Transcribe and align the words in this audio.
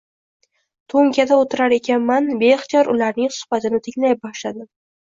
Toʻnkada 0.93 1.37
oʻtirar 1.43 1.77
ekanman, 1.77 2.33
beixtiyor 2.41 2.93
ularning 2.97 3.33
suhbatini 3.39 3.85
tinglay 3.91 4.21
boshladim. 4.27 4.71